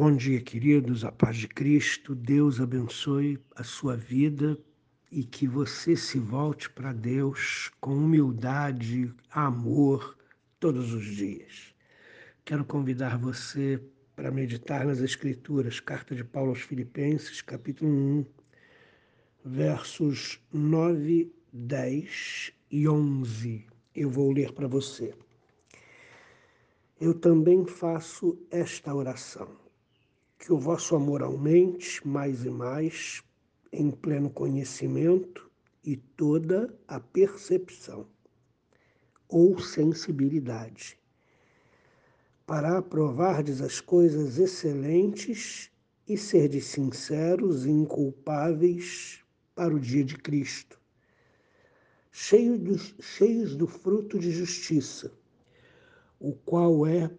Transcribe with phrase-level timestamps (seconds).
[0.00, 4.56] Bom dia, queridos, a paz de Cristo, Deus abençoe a sua vida
[5.10, 10.16] e que você se volte para Deus com humildade, amor,
[10.60, 11.74] todos os dias.
[12.44, 13.82] Quero convidar você
[14.14, 18.26] para meditar nas Escrituras, carta de Paulo aos Filipenses, capítulo 1,
[19.44, 23.66] versos 9, 10 e 11.
[23.96, 25.12] Eu vou ler para você.
[27.00, 29.66] Eu também faço esta oração
[30.48, 33.22] que o vosso amor aumente mais e mais
[33.70, 35.50] em pleno conhecimento
[35.84, 38.08] e toda a percepção
[39.28, 40.98] ou sensibilidade,
[42.46, 45.70] para aprovardes as coisas excelentes
[46.08, 49.20] e serdes sinceros e inculpáveis
[49.54, 50.80] para o dia de Cristo,
[52.10, 55.12] cheios, cheios do fruto de justiça,
[56.18, 57.10] o qual é,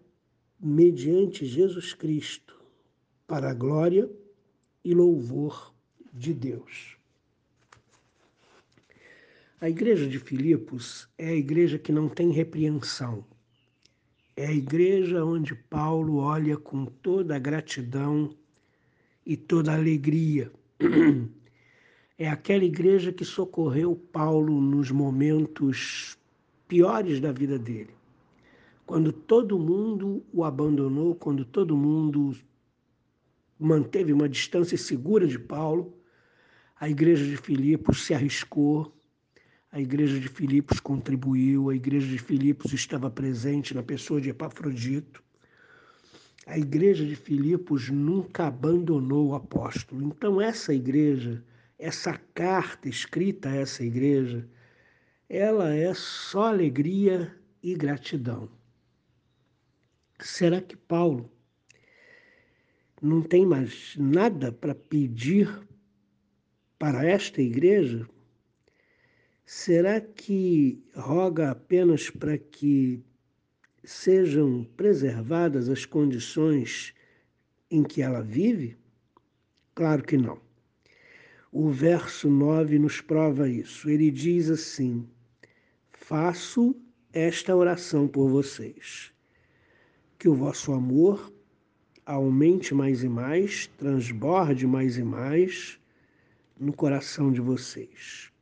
[0.58, 2.59] mediante Jesus Cristo,
[3.30, 4.10] para a glória
[4.84, 5.72] e louvor
[6.12, 6.96] de Deus.
[9.60, 13.24] A igreja de Filipos é a igreja que não tem repreensão.
[14.36, 18.34] É a igreja onde Paulo olha com toda a gratidão
[19.24, 20.50] e toda a alegria.
[22.18, 26.18] É aquela igreja que socorreu Paulo nos momentos
[26.68, 27.94] piores da vida dele.
[28.84, 32.34] Quando todo mundo o abandonou, quando todo mundo
[33.60, 35.94] manteve uma distância segura de Paulo.
[36.74, 38.96] A igreja de Filipos se arriscou,
[39.70, 45.22] a igreja de Filipos contribuiu, a igreja de Filipos estava presente na pessoa de Epafrodito.
[46.46, 50.02] A igreja de Filipos nunca abandonou o apóstolo.
[50.02, 51.44] Então, essa igreja,
[51.78, 54.48] essa carta escrita a essa igreja,
[55.28, 58.48] ela é só alegria e gratidão.
[60.18, 61.30] Será que Paulo
[63.00, 65.48] não tem mais nada para pedir
[66.78, 68.06] para esta igreja?
[69.44, 73.02] Será que roga apenas para que
[73.82, 76.94] sejam preservadas as condições
[77.70, 78.76] em que ela vive?
[79.74, 80.40] Claro que não.
[81.50, 83.90] O verso 9 nos prova isso.
[83.90, 85.08] Ele diz assim:
[85.90, 86.76] Faço
[87.12, 89.12] esta oração por vocês,
[90.16, 91.32] que o vosso amor
[92.10, 95.78] aumente mais e mais, transborde mais e mais
[96.58, 98.32] no coração de vocês.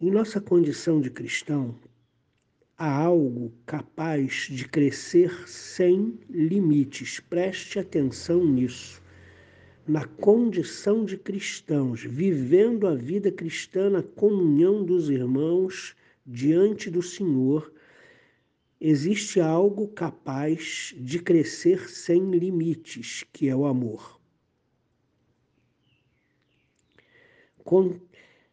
[0.00, 1.78] Em nossa condição de cristão,
[2.76, 7.20] há algo capaz de crescer sem limites.
[7.20, 9.00] Preste atenção nisso.
[9.86, 15.94] Na condição de cristãos, vivendo a vida cristã na comunhão dos irmãos
[16.26, 17.72] diante do Senhor,
[18.80, 24.20] existe algo capaz de crescer sem limites, que é o amor.
[27.64, 27.98] Com,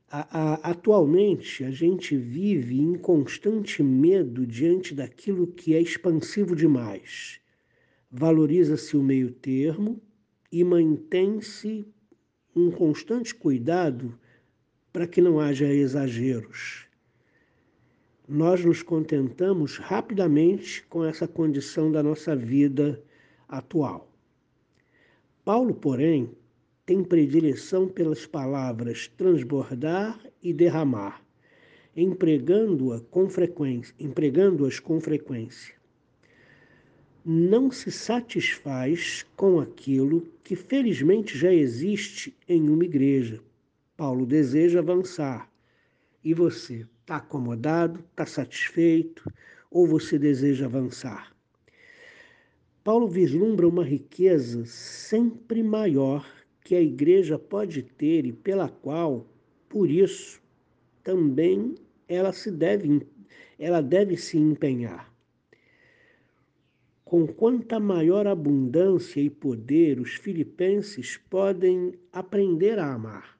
[0.09, 7.39] a, a, atualmente, a gente vive em constante medo diante daquilo que é expansivo demais.
[8.09, 10.01] Valoriza-se o meio termo
[10.51, 11.85] e mantém-se
[12.55, 14.17] um constante cuidado
[14.91, 16.87] para que não haja exageros
[18.27, 23.03] nós nos contentamos rapidamente com essa condição da nossa vida
[23.47, 24.09] atual.
[25.43, 26.31] Paulo, porém,
[26.85, 31.21] tem predileção pelas palavras transbordar e derramar,
[31.95, 35.75] empregando-as com frequência, empregando-as com frequência.
[37.25, 43.41] Não se satisfaz com aquilo que felizmente já existe em uma igreja.
[43.95, 45.49] Paulo deseja avançar.
[46.23, 46.85] E você?
[47.03, 47.99] Está acomodado?
[47.99, 49.29] Está satisfeito?
[49.69, 51.35] Ou você deseja avançar?
[52.81, 56.25] Paulo vislumbra uma riqueza sempre maior
[56.63, 59.27] que a igreja pode ter e pela qual,
[59.67, 60.41] por isso,
[61.03, 61.75] também
[62.07, 63.05] ela se deve,
[63.59, 65.13] ela deve se empenhar.
[67.03, 73.32] Com quanta maior abundância e poder os filipenses podem aprender a amar.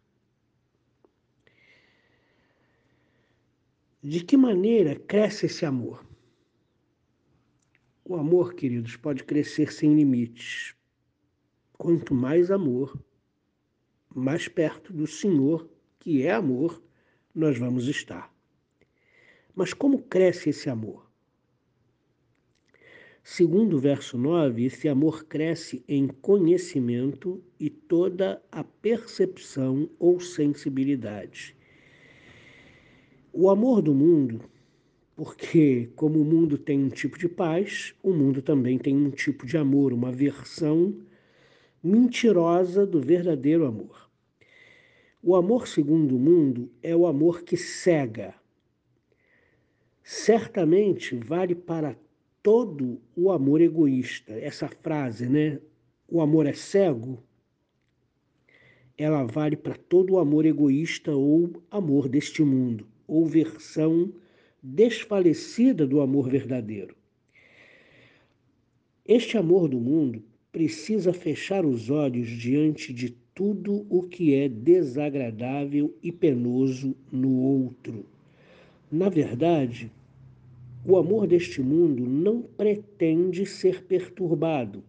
[4.06, 6.06] De que maneira cresce esse amor?
[8.04, 10.76] O amor, queridos, pode crescer sem limites.
[11.78, 13.02] Quanto mais amor,
[14.14, 15.70] mais perto do Senhor,
[16.00, 16.84] que é amor,
[17.34, 18.30] nós vamos estar.
[19.56, 21.10] Mas como cresce esse amor?
[23.24, 31.56] Segundo o verso 9, esse amor cresce em conhecimento e toda a percepção ou sensibilidade.
[33.36, 34.42] O amor do mundo
[35.16, 39.46] Porque, como o mundo tem um tipo de paz, o mundo também tem um tipo
[39.48, 40.96] de amor, uma versão
[41.84, 44.10] mentirosa do verdadeiro amor.
[45.22, 48.36] O amor segundo o mundo é o amor que cega.
[50.04, 51.96] Certamente vale para
[52.44, 54.34] todo o amor egoísta.
[54.34, 55.60] Essa frase, né?
[56.08, 57.24] O amor é cego,
[58.98, 64.12] ela vale para todo o amor egoísta ou amor deste mundo, ou versão
[64.62, 66.96] desfalecida do amor verdadeiro.
[69.06, 75.96] Este amor do mundo precisa fechar os olhos diante de tudo o que é desagradável
[76.02, 78.04] e penoso no outro.
[78.92, 79.92] Na verdade,
[80.84, 84.84] o amor deste mundo não pretende ser perturbado,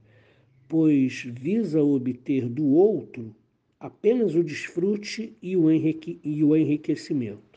[0.66, 3.36] pois visa obter do outro
[3.78, 7.53] apenas o desfrute e o, enriquecimento.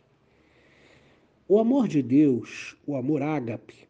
[1.50, 3.88] O amor de Deus, o amor ágape,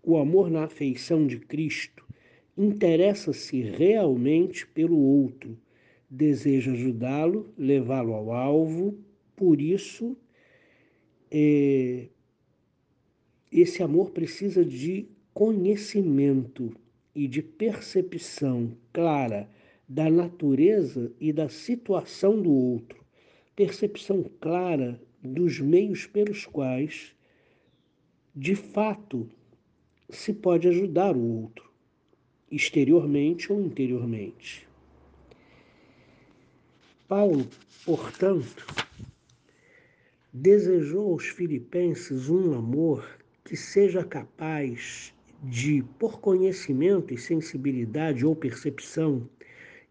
[0.00, 2.06] o amor na afeição de Cristo,
[2.56, 5.58] interessa-se realmente pelo outro,
[6.08, 8.96] deseja ajudá-lo, levá-lo ao alvo,
[9.34, 10.16] por isso
[11.32, 12.06] é,
[13.50, 16.72] esse amor precisa de conhecimento
[17.12, 19.50] e de percepção clara
[19.88, 23.04] da natureza e da situação do outro,
[23.56, 27.14] percepção clara dos meios pelos quais,
[28.34, 29.28] de fato,
[30.08, 31.70] se pode ajudar o outro,
[32.50, 34.66] exteriormente ou interiormente.
[37.06, 37.48] Paulo,
[37.84, 38.66] portanto,
[40.32, 45.12] desejou aos filipenses um amor que seja capaz
[45.42, 49.28] de, por conhecimento e sensibilidade ou percepção,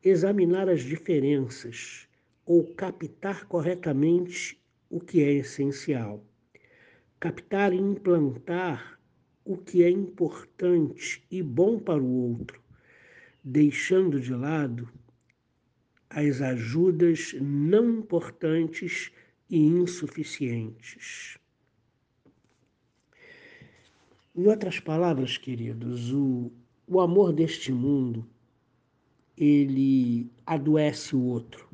[0.03, 2.07] examinar as diferenças
[2.45, 4.58] ou captar corretamente
[4.89, 6.24] o que é essencial,
[7.19, 9.00] captar e implantar
[9.45, 12.62] o que é importante e bom para o outro,
[13.44, 14.89] deixando de lado
[16.09, 19.12] as ajudas não importantes
[19.50, 21.38] e insuficientes.
[24.36, 26.51] Em outras palavras, queridos, o,
[26.88, 28.27] o amor deste mundo
[29.38, 31.69] ele adoece o outro,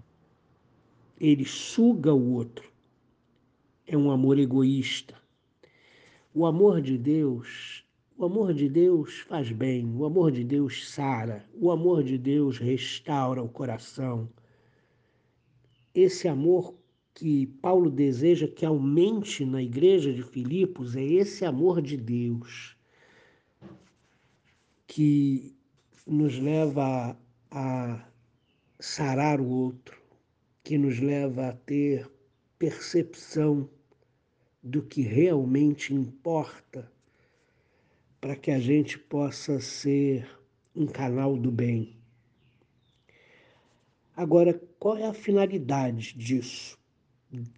[1.20, 2.72] ele suga o outro,
[3.88, 5.16] é um amor egoísta.
[6.34, 7.86] O amor de Deus,
[8.18, 12.58] o amor de Deus faz bem, o amor de Deus sara, o amor de Deus
[12.58, 14.30] restaura o coração.
[15.94, 16.76] Esse amor
[17.14, 22.76] que Paulo deseja que aumente na igreja de Filipos é esse amor de Deus
[24.88, 25.56] que
[26.06, 27.18] nos leva
[27.50, 28.08] a
[28.80, 30.02] sarar o outro,
[30.64, 32.10] que nos leva a ter
[32.60, 33.70] percepção
[34.66, 36.92] do que realmente importa
[38.20, 40.28] para que a gente possa ser
[40.76, 41.96] um canal do bem.
[44.16, 46.80] Agora, qual é a finalidade disso?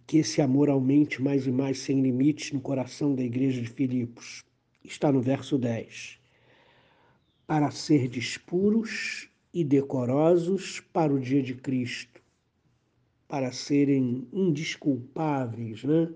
[0.06, 4.44] Que esse amor aumente mais e mais sem limites no coração da igreja de Filipos.
[4.84, 6.18] Está no verso 10.
[7.46, 8.10] Para ser
[8.44, 12.20] puros e decorosos para o dia de Cristo,
[13.26, 16.12] para serem indisculpáveis, né?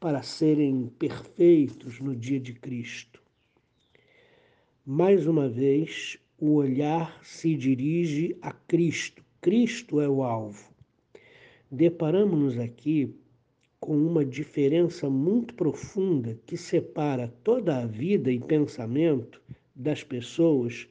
[0.00, 3.22] Para serem perfeitos no dia de Cristo.
[4.84, 9.22] Mais uma vez, o olhar se dirige a Cristo.
[9.42, 10.72] Cristo é o alvo.
[11.70, 13.14] Deparamos-nos aqui
[13.78, 19.40] com uma diferença muito profunda que separa toda a vida e pensamento
[19.76, 20.88] das pessoas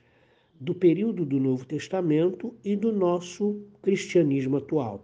[0.59, 5.03] do período do Novo Testamento e do nosso cristianismo atual.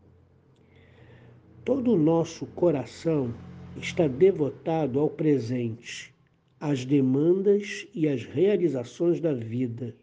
[1.64, 3.34] Todo o nosso coração
[3.78, 6.14] está devotado ao presente,
[6.60, 9.96] às demandas e às realizações da vida.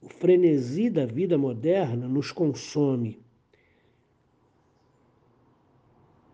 [0.00, 3.20] O frenesi da vida moderna nos consome.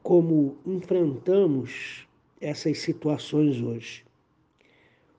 [0.03, 2.07] Como enfrentamos
[2.41, 4.05] essas situações hoje?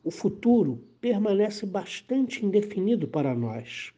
[0.04, 3.94] O futuro permanece bastante indefinido para nós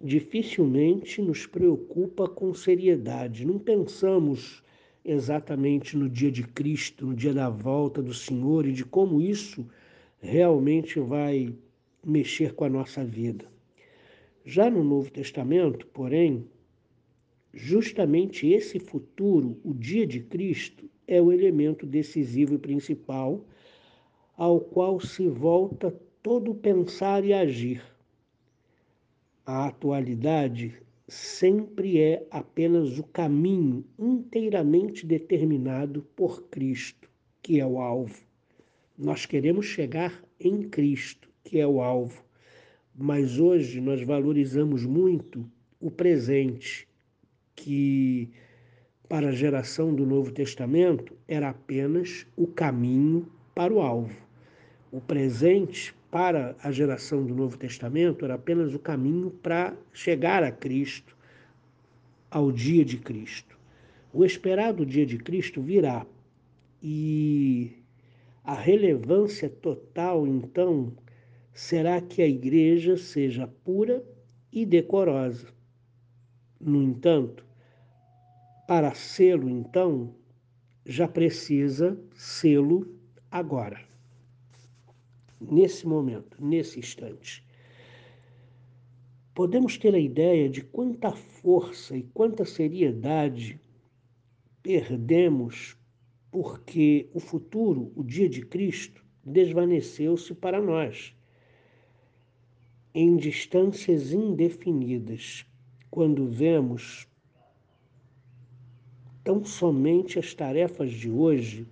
[0.00, 3.44] dificilmente nos preocupa com seriedade.
[3.44, 4.62] Não pensamos
[5.04, 9.66] exatamente no dia de Cristo, no dia da volta do Senhor e de como isso
[10.20, 11.54] realmente vai
[12.04, 13.46] mexer com a nossa vida.
[14.44, 16.46] Já no Novo Testamento, porém,
[17.52, 23.44] justamente esse futuro, o dia de Cristo, é o elemento decisivo e principal
[24.36, 27.82] ao qual se volta todo pensar e agir
[29.44, 37.10] a atualidade sempre é apenas o caminho inteiramente determinado por Cristo.
[37.42, 38.22] que é o alvo.
[38.96, 42.22] Nós queremos chegar em Cristo, que é o alvo.
[42.94, 45.50] Mas hoje nós valorizamos muito
[45.80, 46.86] o presente,
[47.56, 48.30] que
[49.08, 54.14] para a geração do Novo Testamento era apenas o caminho para o alvo.
[54.92, 60.50] O presente para a geração do Novo Testamento era apenas o caminho para chegar a
[60.50, 61.16] Cristo,
[62.28, 63.58] ao dia de Cristo.
[64.12, 66.04] O esperado dia de Cristo virá
[66.82, 67.72] e
[68.42, 70.92] a relevância total, então,
[71.52, 74.02] será que a igreja seja pura
[74.52, 75.48] e decorosa.
[76.60, 77.44] No entanto,
[78.66, 80.14] para sê-lo, então,
[80.84, 82.98] já precisa sê-lo
[83.30, 83.89] agora
[85.40, 87.44] nesse momento, nesse instante.
[89.34, 93.60] Podemos ter a ideia de quanta força e quanta seriedade
[94.62, 95.76] perdemos
[96.30, 101.14] porque o futuro, o dia de Cristo, desvaneceu-se para nós
[102.92, 105.46] em distâncias indefinidas,
[105.90, 107.06] quando vemos
[109.22, 111.68] tão somente as tarefas de hoje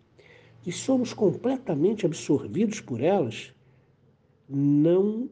[0.64, 3.52] e somos completamente absorvidos por elas,
[4.48, 5.28] não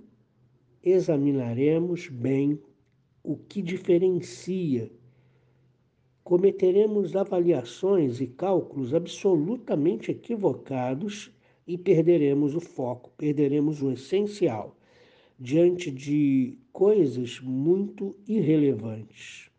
[0.82, 2.61] examinaremos bem
[3.23, 4.90] o que diferencia.
[6.23, 11.32] Cometeremos avaliações e cálculos absolutamente equivocados
[11.66, 14.76] e perderemos o foco, perderemos o essencial
[15.38, 19.50] diante de coisas muito irrelevantes.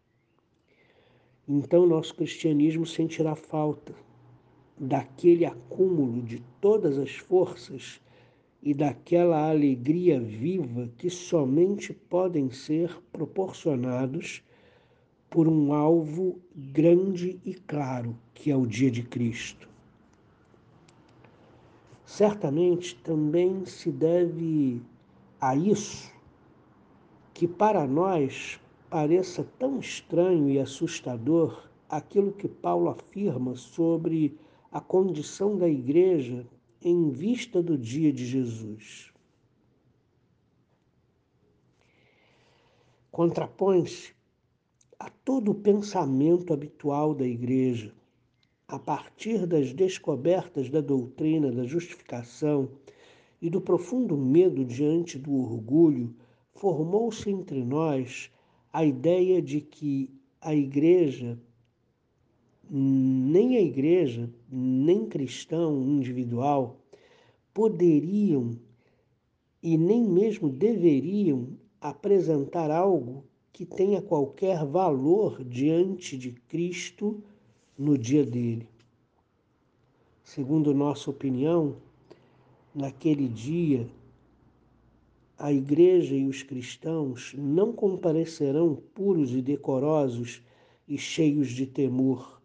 [1.47, 3.93] Então, nosso cristianismo sentirá falta
[4.77, 7.99] daquele acúmulo de todas as forças
[8.67, 14.43] e daquela alegria viva que somente podem ser proporcionados
[15.29, 19.69] por um alvo grande e claro, que é o dia de Cristo.
[22.03, 24.81] Certamente também se deve
[25.39, 26.11] a isso
[27.33, 28.59] que para nós
[28.89, 34.37] pareça tão estranho e assustador aquilo que Paulo afirma sobre
[34.69, 36.45] a condição da igreja
[36.87, 39.11] em vista do dia de Jesus.
[43.11, 44.13] Contrapõe-se
[44.97, 47.93] a todo o pensamento habitual da igreja,
[48.67, 52.69] a partir das descobertas da doutrina da justificação
[53.41, 56.15] e do profundo medo diante do orgulho,
[56.53, 58.31] formou-se entre nós
[58.71, 61.37] a ideia de que a igreja
[62.69, 66.79] nem a igreja, nem cristão individual
[67.53, 68.51] poderiam
[69.63, 77.23] e nem mesmo deveriam apresentar algo que tenha qualquer valor diante de Cristo
[77.77, 78.67] no dia dele.
[80.23, 81.77] Segundo nossa opinião,
[82.75, 83.87] naquele dia,
[85.37, 90.41] a igreja e os cristãos não comparecerão puros e decorosos
[90.87, 92.36] e cheios de temor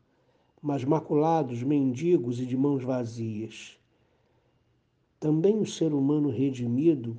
[0.62, 3.76] mas maculados, mendigos e de mãos vazias.
[5.18, 7.18] Também o ser humano redimido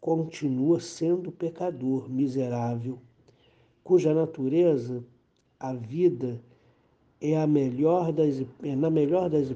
[0.00, 2.98] continua sendo pecador, miserável,
[3.82, 5.04] cuja natureza,
[5.60, 6.42] a vida,
[7.20, 9.48] é a melhor das, é, na melhor das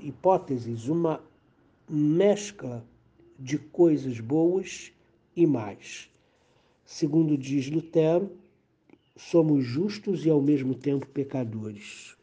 [0.00, 1.22] hipóteses, uma
[1.88, 2.84] mescla
[3.38, 4.92] de coisas boas
[5.34, 6.10] e mais.
[6.84, 8.30] Segundo diz Lutero,
[9.16, 12.17] somos justos e ao mesmo tempo pecadores.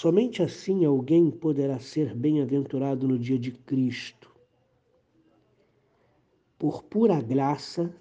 [0.00, 4.30] Somente assim alguém poderá ser bem-aventurado no dia de Cristo.
[6.56, 7.92] Por pura graça,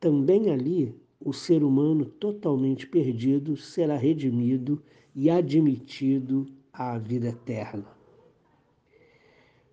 [0.00, 4.82] também ali o ser humano totalmente perdido será redimido
[5.14, 7.94] e admitido à vida eterna.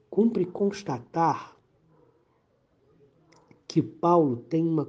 [0.09, 1.55] Cumpre constatar
[3.65, 4.85] que Paulo tem uma,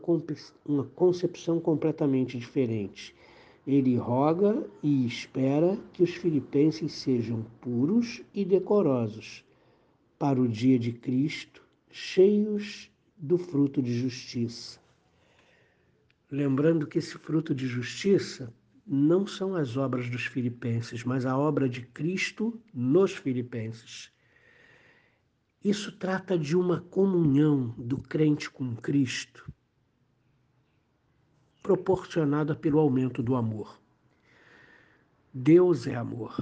[0.96, 3.14] concepção completamente diferente
[3.66, 9.44] ele roga e espera que os filipenses sejam puros e decorosos
[10.18, 14.80] para o dia de Cristo, cheios do fruto de justiça.
[16.30, 18.52] Lembrando que esse fruto de justiça
[18.86, 24.10] não são as obras dos filipenses, mas a obra de Cristo nos filipenses.
[25.64, 29.52] Isso trata de uma comunhão do crente com Cristo
[31.62, 33.78] proporcionada pelo aumento do amor.
[35.32, 36.36] Deus é amor.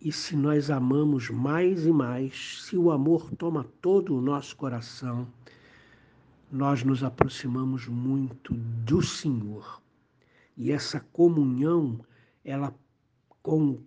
[0.00, 5.28] E se nós amamos mais e mais, se o amor toma todo o nosso coração,
[6.50, 9.80] nós nos aproximamos muito do Senhor.
[10.56, 12.04] E essa comunhão,
[12.44, 12.74] ela,
[13.40, 13.78] com,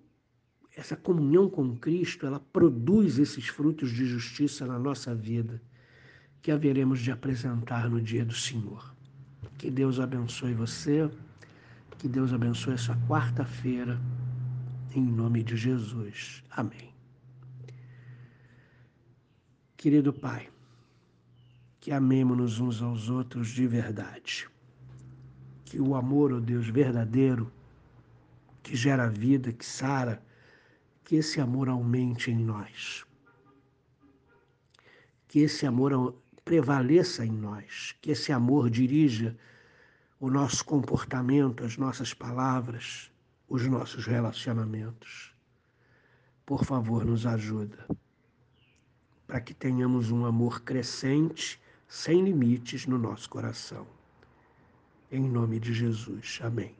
[0.76, 5.62] essa comunhão com Cristo, ela produz esses frutos de justiça na nossa vida,
[6.42, 8.95] que haveremos de apresentar no dia do Senhor.
[9.58, 11.10] Que Deus abençoe você,
[11.98, 14.00] que Deus abençoe essa quarta-feira,
[14.94, 16.44] em nome de Jesus.
[16.52, 16.94] Amém.
[19.78, 20.50] Querido Pai,
[21.80, 24.50] que amemos-nos uns aos outros de verdade.
[25.64, 27.52] Que o amor, ó oh Deus, verdadeiro,
[28.64, 30.22] que gera vida, que sara,
[31.04, 33.06] que esse amor aumente em nós.
[35.28, 39.36] Que esse amor prevaleça em nós, que esse amor dirija
[40.20, 43.12] o nosso comportamento, as nossas palavras,
[43.50, 45.34] os nossos relacionamentos.
[46.46, 47.88] Por favor, nos ajuda
[49.26, 53.88] para que tenhamos um amor crescente, sem limites no nosso coração.
[55.12, 56.40] Em nome de Jesus.
[56.44, 56.76] Amém.